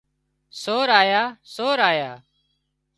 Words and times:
سور 0.61 0.87
آيا 1.01 1.23
سور 1.53 1.77
آيا 1.91 2.11